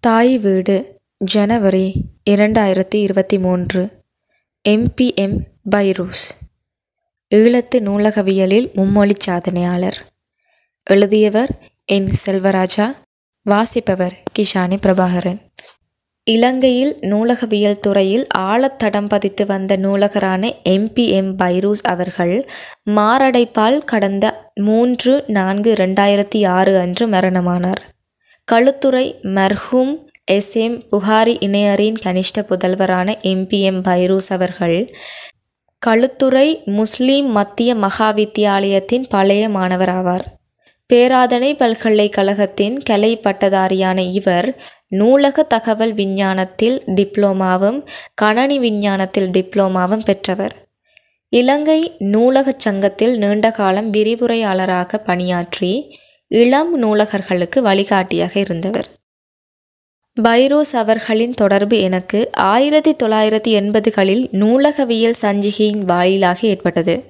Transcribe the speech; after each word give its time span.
தாய் 0.00 0.38
வீடு 0.38 0.94
ஜனவரி 1.18 2.04
இரண்டாயிரத்தி 2.30 2.94
இருபத்தி 2.94 3.38
மூன்று 3.38 3.90
எம்பிஎம் 4.68 5.40
பைரூஸ். 5.70 6.22
ஈழத்து 7.34 7.80
நூலகவியலில் 7.80 8.70
மும்மொழிச் 8.76 9.30
சாதனையாளர். 9.30 9.98
எழுதியவர் 10.90 11.58
என். 11.84 12.08
செல்வராஜா. 12.26 12.96
வாசிப்பவர் 13.42 14.22
கிஷானி 14.38 14.76
பிரபாகரன். 14.76 15.40
இலங்கையில் 16.24 16.96
நூலகவியல் 17.00 17.80
துறையில் 17.80 18.26
ஆழத்தடம் 18.38 19.08
பதித்து 19.08 19.46
வந்த 19.46 19.76
நூலகரான 19.76 20.54
எம்பிஎம் 20.64 21.34
பைரூஸ் 21.38 21.82
அவர்கள் 21.82 22.48
மாரடைப்பால் 22.86 23.84
கடந்த 23.84 24.50
மூன்று 24.54 25.24
நான்கு 25.26 25.72
ரெண்டாயிரத்தி 25.72 26.46
ஆறு 26.46 26.78
அன்று 26.78 27.08
மரணமானார். 27.08 27.98
களுத்துறை 28.52 29.04
மர்ஹூம் 29.36 29.92
எஸ். 30.24 30.54
எம். 30.56 30.82
புகாரி 30.90 31.34
இணையரின் 31.46 31.98
கனிஷ்ட 32.04 32.38
புதல்வரான 32.40 33.08
எம்பிஎம் 33.22 33.80
பைரூஸ் 33.88 34.30
அவர்கள் 34.30 34.78
களுத்துறை 35.82 36.46
முஸ்லீம் 36.70 37.28
மத்திய 37.30 37.74
மகா 37.74 38.12
வித்தியாலயத்தின் 38.12 39.04
பழைய 39.08 39.48
மாணவராவார். 39.48 40.24
பேராதனை 40.90 41.50
பல்கலைக்கழகத்தின் 41.56 42.82
கலை 42.82 43.12
பட்டதாரியான 43.16 43.98
இவர் 44.12 44.48
நூலக 44.88 45.42
தகவல் 45.42 45.94
விஞ்ஞானத்தில் 45.94 46.82
டிப்ளோமாவும் 46.96 47.78
கணனி 48.22 48.58
விஞ்ஞானத்தில் 48.58 49.30
டிப்ளோமாவும் 49.30 50.04
பெற்றவர். 50.04 50.54
இலங்கை 51.32 51.80
நூலகச் 52.12 52.58
சங்கத்தில் 52.58 53.18
நீண்ட 53.18 53.50
காலம் 53.50 53.92
விரிவுரையாளராக 53.92 54.98
பணியாற்றி 55.04 55.72
இளம் 56.32 56.78
நூலகர்களுக்கு 56.78 57.62
வழிகாட்டியாக 57.62 58.40
இருந்தவர். 58.40 58.88
பைரோஸ் 60.22 60.72
அவர்களின் 60.72 61.34
தொடர்பு 61.34 61.78
எனக்கு 61.78 62.30
ஆயிரத்தி 62.32 62.92
தொள்ளாயிரத்தி 62.92 63.52
எண்பதுகளில் 63.60 64.28
நூலகவியல் 64.30 65.16
சஞ்சிகையின் 65.22 65.84
வாயிலாக 65.84 66.46
ஏற்பட்டது. 66.46 67.04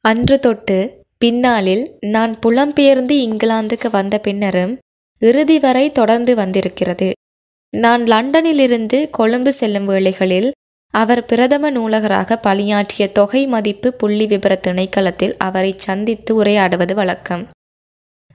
அன்று 0.00 0.40
தொட்டு 0.40 1.04
பின்னாளில் 1.18 1.90
நான் 2.00 2.38
புலம்பெயர்ந்து 2.46 3.16
இங்கிலாந்துக்கு 3.26 3.90
வந்த 3.90 4.18
பின்னரும் 4.18 4.78
இறுதி 5.18 5.58
வரை 5.58 5.92
தொடர்ந்து 5.92 6.34
வந்திருக்கிறது. 6.34 7.12
நான் 7.70 8.04
லண்டனிலிருந்து 8.04 9.10
கொழும்பு 9.10 9.52
செல்லும் 9.52 9.86
வேளைகளில் 9.86 10.50
அவர் 10.90 11.24
பிரதம 11.24 11.70
நூலகராக 11.70 12.36
பணியாற்றிய 12.36 13.08
தொகை 13.08 13.46
மதிப்பு 13.46 13.92
புள்ளி 13.92 14.26
விபர 14.26 14.56
திணைக்களத்தில் 14.66 15.36
அவரை 15.38 15.74
சந்தித்து 15.76 16.42
உரையாடுவது 16.42 16.94
வழக்கம். 16.94 17.48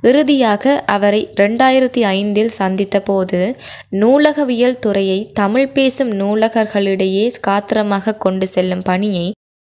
இறுதியாக 0.01 0.83
அவரை 0.85 1.29
ரெண்டாயிரத்தி 1.35 2.01
ஐந்தில் 2.05 2.47
சந்தித்த 2.47 2.99
போது 2.99 3.55
நூலகவியல் 3.89 4.79
துறையை 4.79 5.31
தமிழ் 5.33 5.67
பேசும் 5.67 6.11
நூலகர்களிடையே 6.11 7.31
காத்திரமாக 7.41 8.15
கொண்டு 8.15 8.47
செல்லும் 8.47 8.81
பணியை 8.81 9.31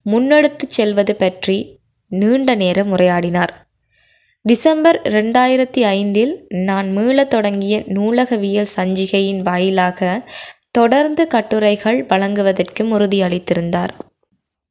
முன்னெடுத்து 0.06 0.66
செல்வது 0.66 1.16
பற்றி 1.16 1.78
நீண்ட 2.08 2.54
நேரம் 2.54 2.96
உரையாடினார். 2.96 3.52
டிசம்பர் 4.42 5.00
ரெண்டாயிரத்தி 5.04 5.82
ஐந்தில் 5.84 6.46
நான் 6.48 6.96
மீளத் 6.96 7.28
தொடங்கிய 7.28 7.82
நூலகவியல் 7.86 8.74
சஞ்சிகையின் 8.76 9.42
வாயிலாக 9.42 10.26
தொடர்ந்து 10.72 11.26
கட்டுரைகள் 11.26 12.06
வழங்குவதற்கும் 12.08 12.92
உறுதியளித்திருந்தார். 12.92 13.94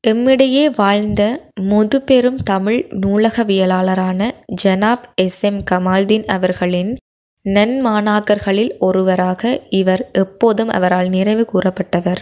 எம்மிடையே 0.07 0.73
வாழ்ந்த 0.75 1.51
முதுபெரும் 1.61 2.37
தமிழ் 2.43 2.87
நூலகவியலாளரான 2.89 4.31
ஜனாப் 4.63 5.01
எஸ். 5.15 5.43
எம். 5.43 5.63
கமால்தீன் 5.71 6.25
அவர்களின் 6.25 6.97
நன்மாணாக்கர்களில் 7.45 8.77
ஒருவராக 8.79 9.61
இவர் 9.69 10.09
எப்போதும் 10.13 10.67
அவரால் 10.67 11.09
நிறைவு 11.09 11.47
கூறப்பட்டவர். 11.53 12.17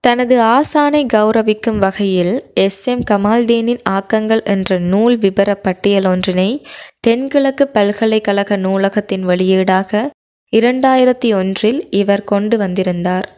தனது 0.00 0.40
ஆசானை 0.40 1.06
கௌரவிக்கும் 1.12 1.78
வகையில் 1.78 2.44
எஸ். 2.54 2.86
எம். 2.86 3.04
கமால்தீனின் 3.10 3.80
ஆக்கங்கள் 3.90 4.44
என்ற 4.44 4.78
நூல் 4.78 5.18
விபர 5.18 5.54
பட்டியல் 5.54 6.04
ஒன்றினை 6.04 6.62
தென்கிழக்கு 7.00 7.68
பல்கலைக்கழக 7.68 8.56
நூலகத்தின் 8.56 9.26
வெளியீடாக 9.26 10.10
இரண்டாயிரத்தி 10.52 11.34
ஒன்றில் 11.34 11.90
இவர் 11.90 12.24
கொண்டு 12.24 12.58
வந்திருந்தார். 12.58 13.33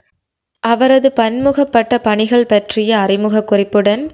அவரது 0.72 1.12
பன்முகப்பட்ட 1.12 1.98
பணிகள் 1.98 2.46
பற்றிய 2.46 2.98
அறிமுக 2.98 3.44
குறிப்புடன் 3.44 4.04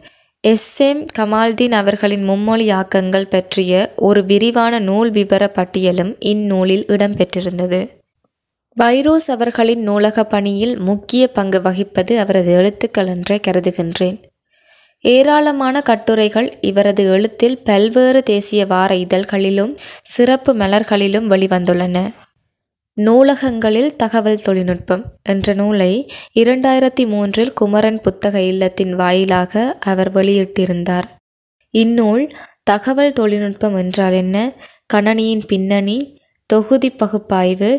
எஸ். 0.45 0.81
எம். 0.81 1.03
கமால்தீன் 1.19 1.71
அவர்களின் 1.71 2.25
மும்மொழியாக்கங்கள் 2.29 3.31
பற்றிய 3.31 3.73
ஒரு 3.97 4.25
விரிவான 4.25 4.79
நூல் 4.79 5.11
விபர 5.11 5.45
பட்டியலும் 5.49 6.13
இந்நூலில் 6.19 6.85
இடம்பெற்றிருந்தது. 6.89 7.81
பைரோஸ் 8.77 9.29
அவர்களின் 9.29 9.83
நூலக 9.83 10.25
பணியில் 10.25 10.79
முக்கிய 10.79 11.23
பங்கு 11.29 11.59
வகிப்பது 11.59 12.13
அவரது 12.19 12.53
எழுத்துக்கள் 12.53 13.07
என்றே 13.07 13.41
கருதுகின்றேன். 13.49 14.19
ஏராளமான 15.05 15.81
கட்டுரைகள் 15.81 16.49
இவரது 16.61 17.05
எழுத்தில் 17.07 17.59
பல்வேறு 17.65 18.23
தேசிய 18.23 18.67
வார 18.67 18.95
இதழ்களிலும் 18.95 19.73
சிறப்பு 20.03 20.53
மலர்களிலும் 20.55 21.31
வெளிவந்துள்ளன. 21.31 21.97
நூலகங்களில் 22.97 23.97
தகவல் 23.97 24.43
தொழில்நுட்பம் 24.43 25.05
என்ற 25.23 25.53
நூலை 25.53 26.11
இரண்டாயிரத்தி 26.35 27.07
மூன்றில் 27.07 27.53
குமரன் 27.53 28.01
புத்தக 28.01 28.41
இல்லத்தின் 28.41 28.93
வாயிலாக 28.95 29.77
அவர் 29.81 30.15
வெளியிட்டிருந்தார். 30.15 31.07
இந்நூல் 31.71 32.25
தகவல் 32.65 33.13
தொழில்நுட்பம் 33.13 33.77
என்றால் 33.77 34.13
என்ன? 34.13 34.53
கணனியின் 34.95 35.45
பின்னணி 35.47 36.21
தொகுதி 36.47 36.91
பகுப்பாய்வு 36.91 37.71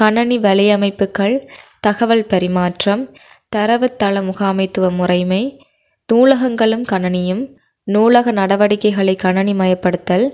கணனி 0.00 0.38
வலையமைப்புகள் 0.38 1.36
தகவல் 1.80 2.24
பரிமாற்றம் 2.24 3.02
தரவுத்தள 3.56 4.22
முகாமைத்துவ 4.22 4.90
முறைமை 4.90 5.42
நூலகங்களும் 6.08 6.86
கணனியும் 6.92 7.42
நூலக 7.84 8.30
நடவடிக்கைகளை 8.30 9.16
கணனிமயப்படுத்தல் 9.22 10.26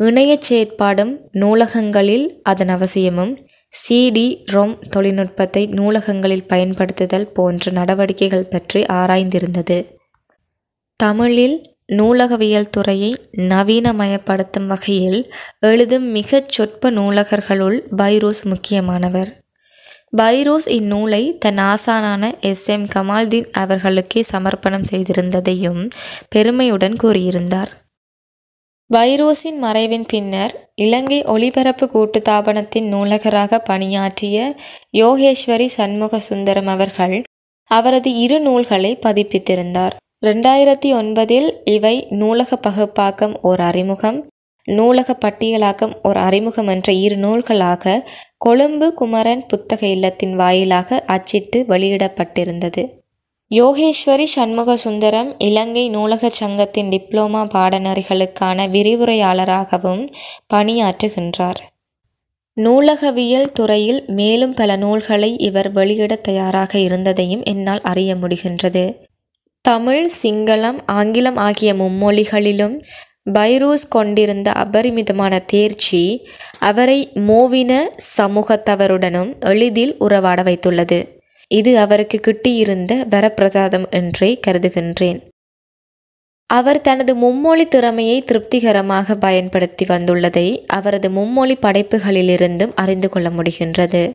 இணையச் 0.00 0.40
செயற்பாடும் 0.40 1.18
நூலகங்களில் 1.32 2.40
அதன் 2.42 2.68
அவசியமும் 2.68 3.32
சிடி 3.72 4.42
ரொம் 4.44 4.78
தொழில்நுட்பத்தை 4.90 5.66
நூலகங்களில் 5.66 6.46
பயன்படுத்துதல் 6.46 7.32
போன்ற 7.32 7.70
நடவடிக்கைகள் 7.70 8.50
பற்றி 8.50 8.82
ஆராய்ந்திருந்தது. 8.82 9.78
தமிழில் 10.98 11.56
நூலகவியல் 11.92 12.70
துறையை 12.70 13.10
நவீனமயப்படுத்தும் 13.36 14.66
வகையில் 14.66 15.20
எழுதும் 15.60 16.06
மிகச் 16.10 16.48
சொற்ப 16.48 16.90
நூலகர்களுள் 16.90 17.78
பைரோஸ் 17.96 18.42
முக்கியமானவர். 18.44 19.30
பைரோஸ் 20.16 20.68
இந்நூலை 20.68 21.38
தன் 21.38 21.58
ஆசானான 21.64 22.40
எஸ். 22.40 22.66
எம். 22.66 22.86
கமால்தீன் 22.86 23.50
அவர்களுக்கே 23.52 24.22
சமர்ப்பணம் 24.32 24.88
செய்திருந்ததையும் 24.90 25.82
பெருமையுடன் 26.28 26.96
கூறியிருந்தார். 27.02 27.72
வைரோஸின் 28.90 29.56
மறைவின் 29.62 30.04
பின்னர் 30.08 30.52
இலங்கை 30.74 31.24
ஒளிபரப்பு 31.24 31.86
கூட்டுத்தாபனத்தின் 31.86 32.88
நூலகராக 32.92 33.58
பணியாற்றிய 33.58 34.36
யோகேஸ்வரி 34.92 35.66
சண்முக 35.66 36.18
சுந்தரம் 36.18 36.66
அவர்கள் 36.66 37.22
அவரது 37.70 38.10
இரு 38.14 38.38
நூல்களை 38.40 38.98
பதிப்பித்திருந்தார். 39.06 39.94
ரெண்டாயிரத்தி 40.26 40.90
ஒன்பதில் 40.92 41.48
இவை 41.64 42.06
நூலக 42.10 42.58
பகுப்பாக்கம் 42.68 43.34
ஓர் 43.42 43.60
அறிமுகம் 43.60 44.20
நூலக 44.68 45.16
பட்டியலாக்கம் 45.24 45.94
ஓர் 46.02 46.16
அறிமுகம் 46.16 46.66
என்ற 46.66 46.92
இரு 46.92 47.16
நூல்களாக 47.16 48.02
கொழும்பு 48.38 48.94
குமரன் 48.94 49.44
புத்தக 49.46 49.82
இல்லத்தின் 49.86 50.36
வாயிலாக 50.36 51.04
அச்சிட்டு 51.06 51.60
வெளியிடப்பட்டிருந்தது. 51.68 52.84
யோகேஸ்வரி 53.50 54.24
சண்முக 54.24 54.76
சுந்தரம் 54.76 55.34
இலங்கை 55.38 55.90
நூலகச் 55.90 56.38
சங்கத்தின் 56.38 56.88
டிப்ளோமா 56.88 57.42
பாடநெறிகளுக்கான 57.54 58.68
விரிவுரையாளராகவும் 58.70 60.06
பணியாற்றுகின்றார். 60.54 61.60
நூலகவியல் 62.54 63.52
துறையில் 63.52 64.04
மேலும் 64.06 64.54
பல 64.54 64.76
நூல்களை 64.76 65.38
இவர் 65.38 65.72
வெளியிட 65.72 66.14
தயாராக 66.14 66.78
இருந்ததையும் 66.78 67.42
என்னால் 67.42 67.80
அறிய 67.80 68.14
முடிகின்றது. 68.14 68.94
தமிழ் 69.62 70.10
சிங்களம் 70.22 70.78
ஆங்கிலம் 70.86 71.36
ஆகிய 71.36 71.74
மும்மொழிகளிலும் 71.74 72.82
பைரூஸ் 73.32 73.88
கொண்டிருந்த 73.88 74.52
அபரிமிதமான 74.52 75.38
தேர்ச்சி 75.38 76.26
அவரை 76.60 77.08
மோவின 77.14 77.84
சமூகத்தவருடனும் 78.18 79.38
எளிதில் 79.40 79.94
உறவாட 79.98 80.42
வைத்துள்ளது. 80.42 81.14
இது 81.50 81.78
அவருக்கு 81.78 82.18
கிட்டியிருந்த 82.20 82.92
வரப்பிரசாதம் 83.10 83.86
என்றே 83.90 84.40
கருதுகின்றேன். 84.46 85.18
அவர் 86.50 86.80
தனது 86.80 87.12
மும்மொழி 87.14 87.64
திறமையை 87.68 88.18
திருப்திகரமாக 88.20 89.16
பயன்படுத்தி 89.16 89.84
வந்துள்ளதை 89.84 90.46
அவரது 90.66 91.08
மும்மொழி 91.10 91.56
படைப்புகளிலிருந்தும் 91.60 92.74
அறிந்து 92.74 93.08
கொள்ள 93.08 93.30
முடிகின்றது. 93.30 94.10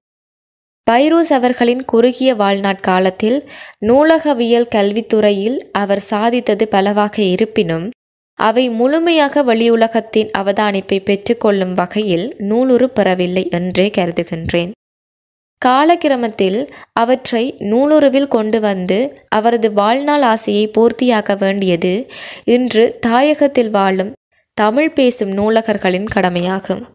பைரூஸ் 0.88 1.32
அவர்களின் 1.34 1.86
குறுகிய 1.86 2.36
வாழ்நாட்காலத்தில் 2.36 3.40
நூலகவியல் 3.80 4.70
கல்வித்துறையில் 4.72 5.58
அவர் 5.72 6.04
சாதித்தது 6.10 6.66
பலவாக 6.66 7.22
இருப்பினும் 7.22 7.88
அவை 8.40 8.70
முழுமையாக 8.70 9.44
வெளியுலகத்தின் 9.44 10.30
அவதானிப்பை 10.38 11.00
பெற்றுக்கொள்ளும் 11.00 11.74
வகையில் 11.74 12.28
நூலுறு 12.40 12.88
பெறவில்லை 12.88 13.50
என்றே 13.50 13.92
கருதுகின்றேன். 13.98 14.72
காலக்கிரமத்தில் 15.66 16.72
அவற்றை 16.94 17.56
நூலுருவில் 17.60 18.28
கொண்டு 18.28 18.60
வந்து 18.60 19.20
அவரது 19.28 19.74
வாழ்நாள் 19.74 20.22
ஆசையை 20.22 20.72
பூர்த்தியாக்க 20.78 21.38
வேண்டியது 21.38 22.12
இன்று 22.44 23.00
தாயகத்தில் 23.08 23.70
வாழும் 23.70 24.14
தமிழ் 24.54 24.92
பேசும் 24.92 25.30
நூலகர்களின் 25.30 26.08
கடமையாகும். 26.08 26.88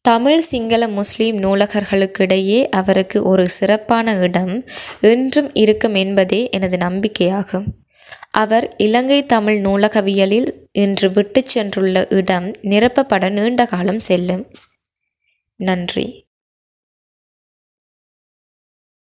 தமிழ் 0.00 0.38
சிங்கள 0.38 0.88
முஸ்லீம் 0.88 1.42
நூலகர்களுக்கிடையே 1.42 2.68
அவருக்கு 2.68 3.22
ஒரு 3.22 3.48
சிறப்பான 3.48 4.14
இடம் 4.14 4.64
என்றும் 5.00 5.54
இருக்கும் 5.54 5.94
என்பதே 5.94 6.48
எனது 6.50 6.76
நம்பிக்கையாகும். 6.76 7.66
அவர் 8.30 8.74
இலங்கை 8.76 9.26
தமிழ் 9.26 9.60
நூலகவியலில் 9.64 10.52
இன்று 10.72 11.10
விட்டு 11.10 11.42
சென்றுள்ள 11.54 12.14
இடம் 12.14 12.52
நிரப்பப்பட 12.52 13.30
நீண்ட 13.30 13.64
காலம் 13.64 14.00
செல்லும். 14.00 14.46
நன்றி. 15.56 16.25